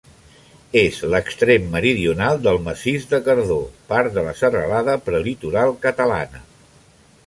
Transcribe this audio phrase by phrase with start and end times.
[0.79, 3.61] És l'extrem meridional del Massís de Cardó,
[3.93, 6.47] part de la Serralada Prelitoral Catalana.